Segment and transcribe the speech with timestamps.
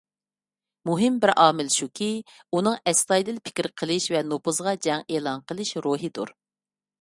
[0.89, 2.07] مۇھىم بىر ئامىل شۇكى،
[2.57, 6.35] ئۇنىڭ ئەستايىدىل پىكىر قىلىش ۋە نوپۇزغا جەڭ ئېلان قىلىش روھىدۇر.